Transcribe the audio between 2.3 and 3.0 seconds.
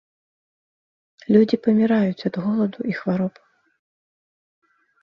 ад голаду і